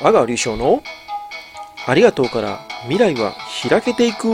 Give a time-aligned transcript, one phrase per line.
[0.00, 0.82] 阿川隆翔の
[1.86, 3.34] ありがとうから未来は
[3.68, 4.28] 開けていく。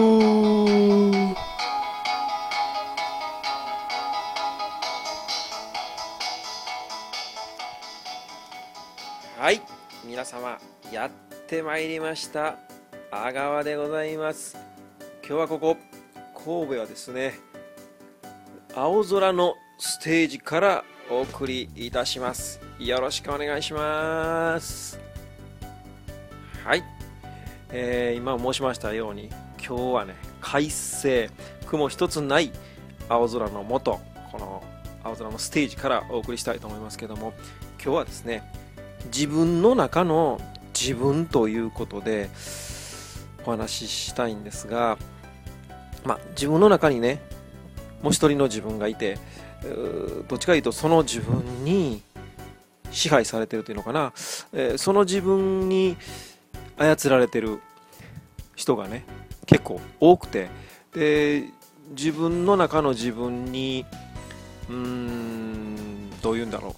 [9.38, 9.60] はい
[10.04, 10.58] 皆様
[10.92, 11.10] やっ
[11.46, 12.56] てまいりました。
[13.10, 14.56] 阿川でございます。
[15.26, 15.76] 今日はここ
[16.34, 17.34] 神戸はですね
[18.74, 22.60] 青空のステージからお送りいたします。
[22.78, 24.99] よろしくお願いします。
[26.64, 26.84] はい、
[27.70, 29.30] えー、今申しましたように
[29.66, 31.30] 今日はね快晴。
[31.66, 32.52] 雲一つない
[33.08, 33.98] 青空の下
[34.32, 34.62] この
[35.02, 37.32] 青空のステージからお送りしたいと思いますけども
[37.82, 38.42] 今日はですね
[39.06, 40.40] 自分の中の
[40.78, 42.28] 自分ということで
[43.46, 44.98] お話ししたいんですが、
[46.04, 47.20] ま、自分の中にね
[48.02, 49.16] もう一人の自分がいて
[50.28, 52.02] どっちかというとその自分に
[52.90, 54.12] 支配されてるというのかな、
[54.52, 55.96] えー、その自分に
[56.80, 57.60] 操られてる
[58.56, 59.04] 人がね
[59.46, 60.48] 結構多くて
[60.94, 61.44] で
[61.90, 63.84] 自分の中の自分に
[64.68, 66.74] うーんどういうんだろう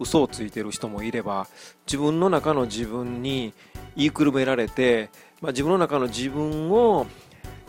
[0.00, 1.46] 嘘をついてる人もいれば
[1.86, 3.54] 自分の中の自分に
[3.96, 5.08] 言いくるめられて、
[5.40, 7.06] まあ、自分の中の自分を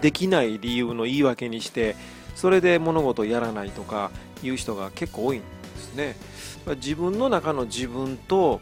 [0.01, 1.95] できない理由の言い訳にして
[2.35, 4.11] それで物事をやらないとか
[4.43, 5.45] いう人が結構多いんで
[5.77, 6.15] すね。
[6.77, 8.59] 自分の中の自分と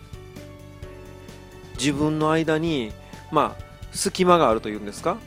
[1.84, 2.94] 自分の間に
[3.30, 5.17] まあ隙間があるというんですか？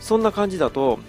[0.00, 1.00] そんな感じだと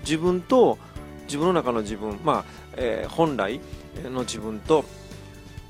[0.00, 0.78] 自分と
[1.26, 2.44] 自分の中の自分まあ、
[2.76, 3.60] えー、本来
[4.02, 4.84] の自分と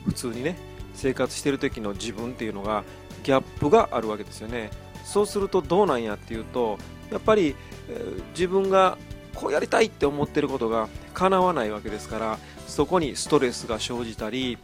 [0.06, 0.56] 普通にね
[0.94, 2.82] 生活してる時の自分っていうのが
[3.24, 4.70] ギャップがあるわけですよね。
[5.04, 6.78] そうするとどうなんやっていうと
[7.10, 7.54] やっぱり、
[7.90, 8.96] えー、自分が
[9.34, 14.56] こうやりたいって思ってることが叶わないわけですからそこにストレスが生じたり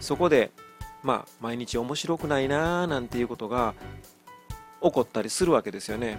[0.00, 0.52] そこで
[1.02, 3.74] まあ、毎日面白くないなーなんていうことが
[4.82, 6.18] 起こったりするわけですよね。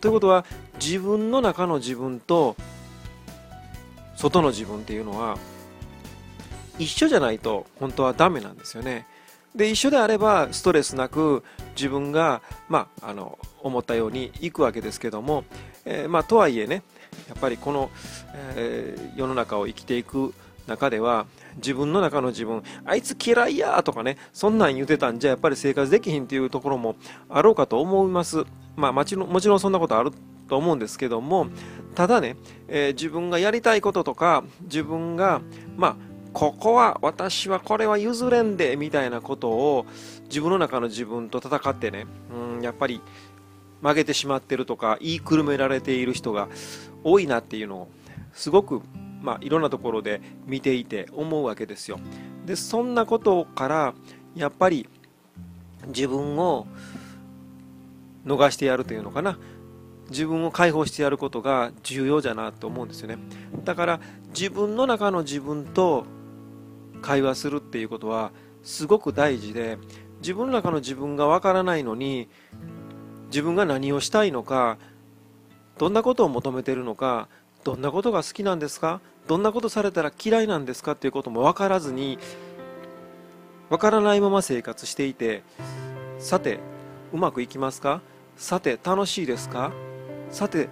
[0.00, 0.44] ということは
[0.80, 2.56] 自分の中の自分と
[4.16, 5.36] 外の自分っていうのは
[6.78, 9.06] 一緒じゃないと本当はダメなんですよね。
[9.54, 11.42] で一緒であればストレスなく
[11.74, 15.44] 自分が、まあ、あの思ったようにいくわけですけども、
[15.84, 16.82] えー、まあ、とはいえね
[17.28, 17.90] やっぱりこの、
[18.54, 20.34] えー、世の中を生きていく
[20.66, 21.26] 中では
[21.56, 26.96] 自分の中の自分あいつ嫌いやとかねそんなん言うてたんじゃやっぱり生活できひんっていうところも
[27.28, 28.44] あろうかと思います。
[28.76, 30.12] まあもちろんもちろんそんなことある
[30.48, 31.48] と思うんですけども
[31.94, 32.36] ただね、
[32.68, 35.40] えー、自分がやりたいこととか自分が
[35.76, 35.96] まあ
[36.32, 39.86] ここは私はこれは譲れんでみたいなことを
[40.24, 43.00] 自分の中の自分と戦ってね、うん、やっぱり
[43.82, 46.48] 曲げてしまってるとか言いくるめられている人が
[47.02, 47.88] 多いなっていうのを
[48.32, 48.82] すごく
[49.20, 52.00] まあ、いろんなところで見ていて思うわけですよ。
[52.46, 53.94] でそんなことから
[54.34, 54.88] やっぱり
[55.86, 56.66] 自分を
[58.24, 59.38] 逃してやるというのかな。
[60.10, 63.18] 自分を解放してやることが重要じゃなと思うんですよね。
[63.64, 64.00] だから
[64.34, 66.04] 自分の中の自分と
[67.00, 68.32] 会話するっていうことは
[68.62, 69.78] すごく大事で
[70.20, 72.28] 自分の中の自分がわからないのに
[73.26, 74.78] 自分が何をしたいのか
[75.78, 77.28] どんなことを求めてるのか
[77.64, 82.18] どんなことが好きなんですかどんなことされたら嫌いなんですかっていうことも分からずに
[83.68, 85.44] 分からないまま生活していて
[86.18, 86.58] さて
[87.12, 88.00] うまくいきますか？
[88.36, 89.70] さて楽しいですか？
[90.32, 90.68] さて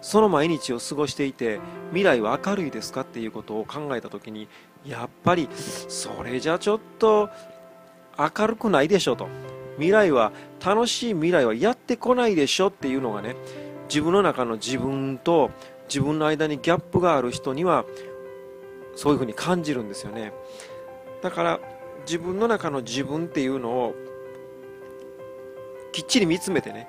[0.00, 4.48] その毎日を過ごしていて未来は明るいですかっていうことを考えた時に
[4.84, 7.30] やっぱりそれじゃちょっと
[8.18, 9.28] 明るくないでしょと。
[9.76, 10.32] 未来は
[10.66, 13.36] 楽しい未来はやってこないでしょっていうのがね
[13.88, 15.52] 自分の中の自分と
[15.88, 17.84] 自分の間にギャップがある人には
[18.94, 20.32] そういうふうに感じるんですよね。
[21.22, 21.60] だから
[22.06, 23.94] 自分の中の自分っていうのを
[25.92, 26.88] きっちり見つめてね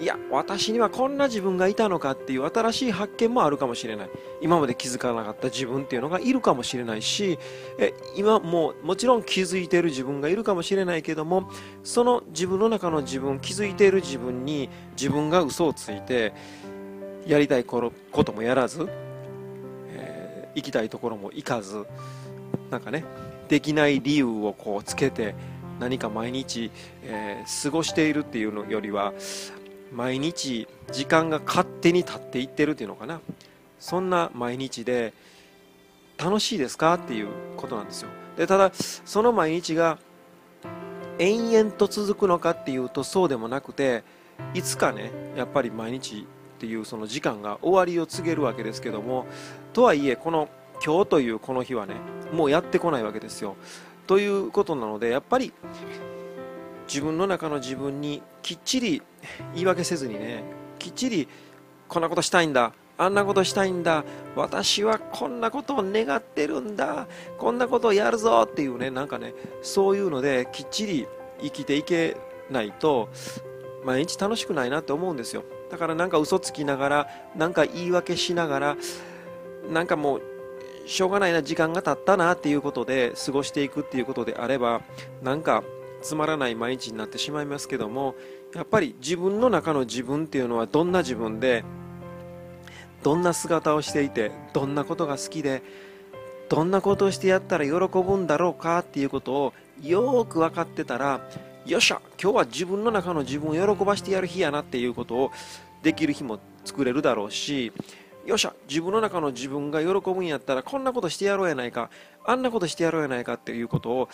[0.00, 4.10] いや私にはこんな自分がいたのかっていう新しい発見もあるかもしれない。
[4.40, 7.38] 今まで気づかなかった自分っていうのがいるかもしれないし
[7.78, 11.50] え今ももちろん気づいている自分がいるかもしれないけども
[11.82, 16.32] その自分の中の自分気づいている自分に自分が嘘をついて
[17.30, 17.92] やりたいこ
[18.24, 18.88] ともやらず、
[19.88, 21.86] えー、行きたいところも行かず
[22.72, 23.04] なんかね
[23.48, 25.36] できない理由をこうつけて
[25.78, 26.72] 何か毎日、
[27.04, 29.12] えー、過ごしているっていうのよりは
[29.92, 33.20] 毎日時間が勝手に経っていってるっていうのかな。
[33.78, 35.14] そんな毎日で
[36.18, 38.08] 楽しいですかっていうことなんですよ。
[38.36, 39.98] でただその毎日が
[41.18, 44.02] 延々と続くのかっていうとそうでもなくて
[44.52, 46.26] いつかねやっぱり毎日
[46.60, 49.24] っていうその時間が終わりを告げるわけですけども
[49.72, 50.50] とはいえこの
[50.84, 51.94] 今日というこの日はね
[52.34, 53.56] もうやってこないわけですよ。
[54.06, 55.54] ということなのでやっぱり
[56.86, 59.00] 自分の中の自分にきっちり
[59.54, 60.42] 言い訳せずにね
[60.78, 61.28] きっちり
[61.88, 64.04] こんなことしたいんだあんなことしたいんだ
[64.36, 67.06] 私はこんなことを願ってるんだ
[67.38, 69.32] こんなことをやるぞっていうねなんかね
[69.62, 71.06] そういうのできっちり
[71.40, 72.18] 生きていけ
[72.50, 73.08] ないと
[73.86, 75.44] 毎日楽しくないなって思うんですよ。
[75.70, 78.76] だからなんか嘘つきながらなんか言い訳しながら
[79.70, 80.22] なんかもう
[80.86, 84.82] しょうがないな時間が経ったなっていうことで過ごしていくっていうことであれば
[85.22, 85.62] なんか
[86.02, 88.14] つまらない毎日になってしまいますけども
[88.54, 91.64] やっぱり自分の中の自分っていうのはどんな自分で
[93.02, 95.62] どんな姿をしていてどんなことが好きで
[96.48, 99.52] どんなことをしてやったら喜ぶんだろうかっていうことを
[99.82, 101.20] よーく分かってたら
[101.66, 105.32] よっしゃ今日は自分の中の自分を喜ばしてやる日やなっていうことを
[105.82, 107.72] できる日も作れるだろうし
[108.26, 111.90] よっしゃ自分の中の自分が喜ぶんやったらこんなことしてやろうやないか
[112.24, 114.08] あんなことしてやろうやないかっていうことを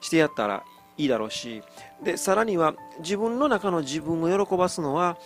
[0.00, 0.64] してやったら
[0.98, 1.62] いいだろうし
[2.02, 5.16] でさらには自分の中の自分を喜ばすのは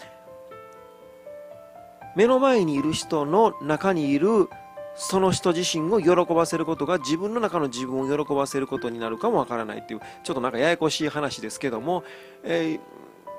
[2.14, 4.48] 目の前にいる人の中にいる
[4.96, 12.02] その人自身を喜ばせることが自分の中の自分を喜ばせることになるかもわからないっていうちょっとなんかややこしい話ですけども、
[12.42, 12.80] えー、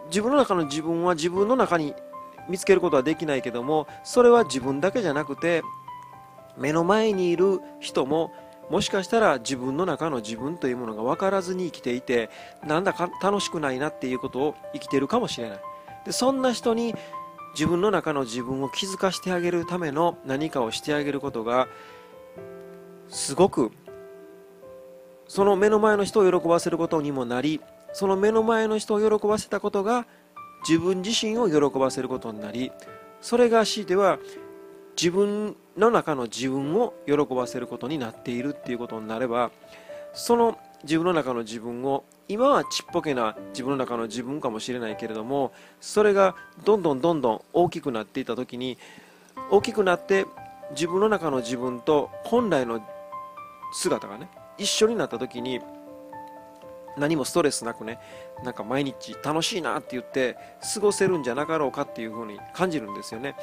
[0.08, 1.94] 自分の中の自分は自分の中に
[2.48, 5.64] 見つけることはできないけどもそれは自分だけじゃなくて
[6.58, 8.34] 目の前にいる人も
[8.70, 12.30] もしかしたら自分の中の自分というものが分からずに生きていて
[12.66, 15.60] なんだか楽しくないなっていうことを生きてるかもしれない。
[16.06, 16.96] でそんな人に
[17.58, 21.68] 自分の中の自分を気づかしてあげるための何かをしてあげることが
[23.10, 23.72] すごく
[25.28, 27.60] その目の前の人を喜ばせることにもなり
[27.94, 30.06] その目の前の人を喜ばせたことが
[30.70, 32.72] 自分自身を喜ばせることになり
[33.22, 34.20] それが強いては
[34.96, 39.50] 自分の中の自分を喜ばせることになっているっていうことになれば
[40.14, 46.36] その自分の中の自分を今はちっぽけな自分の中の自分かもしれないけれどもそれが
[46.66, 48.78] どんどんどんどん大きくなっていった時に
[49.50, 50.26] 大きくなって
[50.72, 52.86] 自分の中の自分と本来の
[53.74, 55.62] 姿がね一緒になった時に
[56.98, 58.00] 何もストレスなくね
[58.44, 60.38] なんか毎日楽しいなって言って
[60.74, 63.36] 過ごせるんじゃなかろうかっていうふうに感じるんですよね。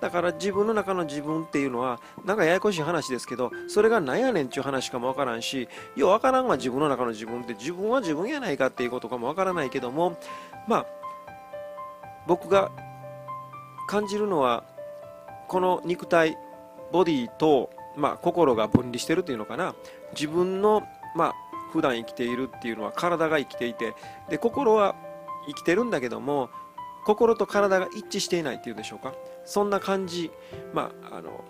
[0.00, 10.18] だから自分の中の自分っていうのはなんかややこしい話ですけどそれが何やねんっていう話かもわからんしようわからんわ自分の中の自分って自分は自分やないかっていうことかもわからないけども
[10.66, 10.86] まあ
[12.26, 12.70] 僕が
[13.88, 14.64] 感じるのは
[15.48, 16.36] この肉体
[16.92, 19.74] ボディと、まあ、心が分離してるっていうのかな。
[20.14, 20.82] 自分の、
[21.16, 21.34] まあ、
[21.72, 23.94] 普段生きているっていうのは体が生きていて
[24.30, 24.94] で心は
[25.48, 26.50] 生きてるんだけども
[27.04, 29.12] 心と体が一致していないっていうんでしょうか？
[29.44, 30.30] そんな感じ、
[30.72, 31.44] まあ、あの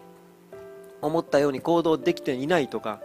[1.03, 3.01] 思ったように行動できていないとか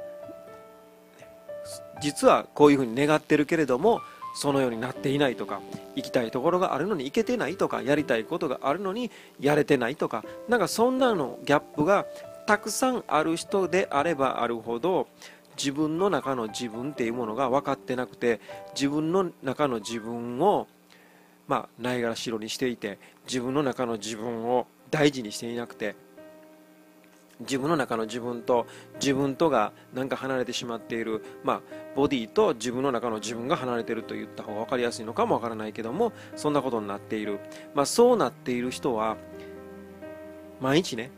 [2.02, 4.02] 実はこういうふうに願ってるけれども
[4.36, 5.62] そのようになっていないとか
[5.96, 9.10] 行きたいところがあるのに行けてないとかやりたいことがあるのに
[9.40, 12.06] やれてないとかなんかそんなのギャップが
[12.46, 15.08] たくさんある人であればあるほど
[15.58, 18.40] 自分の中の自分っていうものが分かってなくて
[18.76, 20.68] 自分の中の自分を
[21.48, 25.96] まあないがらしろにしていて自分の中の自分を大事にしていなくて
[27.40, 28.66] 自分の中の自分と
[29.00, 31.62] 自分とがなんか離れてしまっている、まあ、
[31.96, 37.40] ボディと自分の中の自分が離れていると言った方が分かりやすいのかも分からないけどもそんなことになっている、
[37.76, 39.18] まあ、そうなっている人は
[40.62, 41.12] 毎日ね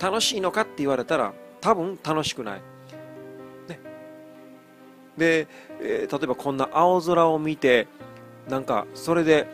[0.00, 2.75] 楽しいのかって言われたら多分楽しくない。
[5.16, 5.48] で、
[5.80, 7.88] えー、例えばこんな青空を見て
[8.48, 9.46] なんかそれで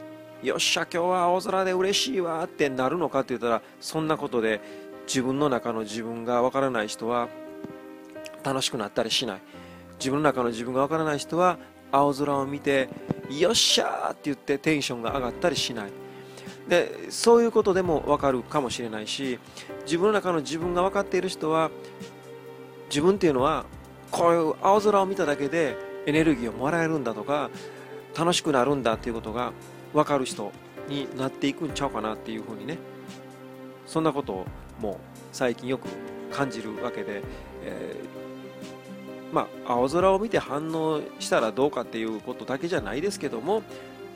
[0.42, 4.60] よっしゃ今日は青空で嬉しいわってなるのかって言ったらそんなことで
[5.06, 7.28] 自分の中の自分がわからない人は
[8.42, 9.40] 楽しくなったりしない。
[9.98, 11.58] 自分の中の自分がわからない人は
[11.92, 12.88] 青空を見て
[13.30, 15.92] よっしゃーって言ってテンションが上がったりしない。
[16.68, 19.38] でそういうことでもわかるかもしれないし
[19.84, 21.70] 自分の中の自分が分かっている人は
[22.88, 23.64] 自分っていうのは
[24.12, 25.76] こういう青空を見ただけで
[26.06, 27.50] エネルギーをもらえるんだとか
[28.16, 29.52] 楽しくなるんだっていうことが
[29.92, 30.52] 分かる人
[30.88, 32.78] になっていくんちゃうかなっていうふうにね。
[33.86, 34.46] そんなことを
[34.80, 34.96] もう
[35.32, 35.86] 最近よく
[36.30, 37.22] 感じるわけで、
[37.62, 43.62] えー、まあ青空を見て反応したらどうかっていうことだけじゃないですけども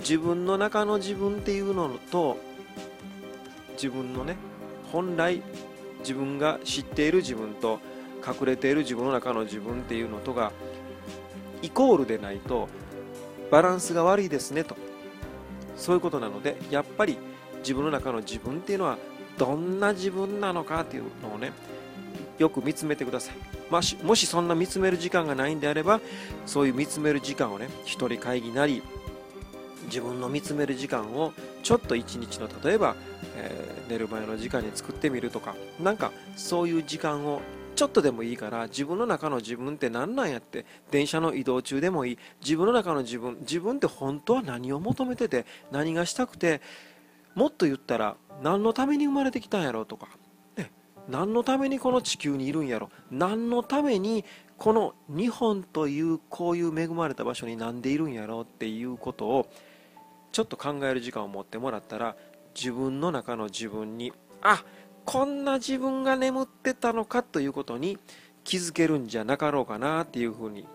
[0.00, 2.38] 自分の中の自分っていうのと
[3.74, 4.36] 自分のね
[4.92, 5.42] 本来
[6.00, 7.80] 自分が知っている自分と
[8.26, 10.52] 隠れている自分の中の自分っていうのとが
[11.62, 12.68] イコールでないと
[13.50, 14.76] バランスが悪いですねと。
[15.76, 17.18] そういうことなのでやっぱり
[17.58, 18.98] 自分の中の自分っていうのは
[19.38, 21.52] どんな自分なのかっていうのをね
[22.38, 23.34] よく見つめてください、
[23.70, 26.00] まあ、もしそんな見つめる時間がないんであれば
[26.44, 28.82] そういう見つめる時間をね一人会議なり
[29.86, 32.96] 自分の見つめる時間をちょっと一日の例えば、
[33.36, 37.40] えー、寝る前の時間に作ってみるとかなんかそういう時間を
[37.76, 40.64] ちょっとでもいいから自分の中の自分って何なんやって。
[40.90, 42.18] 電車の移動中でもいい。
[42.40, 46.62] 自分の中の自分自分って本当は何を求めてて何がしたくて
[47.34, 50.08] もっと言ったら何のために生まれてきたんやろうとか、
[50.56, 50.70] ね、
[51.08, 52.90] 何のためにこの地球にいるんやろ。
[53.10, 54.24] う何のために
[54.56, 59.50] この日本というこういう恵まれた場所に何でいるんやろうっていうことを
[60.32, 62.16] ちょっと考える時間を持ってもらったら
[62.54, 64.58] 自分の中の自分にあっ
[65.06, 67.98] こんな自分が眠ってたのかということに
[68.44, 70.66] 気づけるんじゃなかろうかなっていうふうに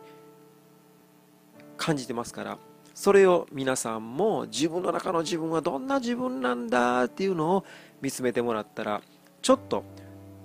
[1.78, 2.58] 感じてますから。
[2.94, 7.66] それを皆さんも自分の中の自分はどんな自分なんだっていうのを
[8.02, 9.02] 見つめてもらったら
[9.42, 9.84] ちょっと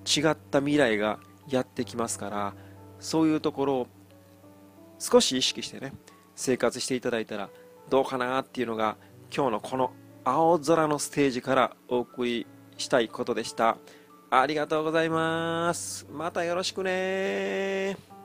[0.07, 2.55] 違った未来がやってきますから
[3.01, 3.87] そういうところを
[4.99, 5.93] 少し意識してね
[6.35, 7.51] 生活していただいたら
[7.91, 8.97] どうかなっていうのが
[9.35, 9.93] 今日のこの
[10.25, 12.47] 青空のステージからお送り
[12.77, 13.79] したいことでした。
[14.31, 16.07] ありがとうございます。
[16.13, 18.16] またよろしくね